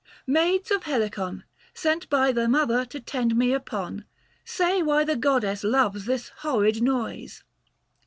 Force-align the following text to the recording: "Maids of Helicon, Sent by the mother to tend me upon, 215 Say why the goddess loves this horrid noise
"Maids 0.25 0.71
of 0.71 0.81
Helicon, 0.85 1.43
Sent 1.75 2.09
by 2.09 2.31
the 2.31 2.47
mother 2.47 2.85
to 2.85 2.99
tend 2.99 3.35
me 3.37 3.53
upon, 3.53 3.97
215 4.45 4.45
Say 4.45 4.81
why 4.81 5.03
the 5.03 5.15
goddess 5.15 5.63
loves 5.63 6.05
this 6.05 6.29
horrid 6.39 6.81
noise 6.81 7.43